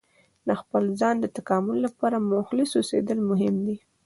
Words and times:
د 0.47 0.49
خپل 0.61 0.83
ځان 0.99 1.15
د 1.19 1.25
تکامل 1.37 1.77
لپاره 1.87 2.25
مخلص 2.33 2.71
اوسیدل 2.79 3.19
مهم 3.29 3.55
دي. 3.65 3.77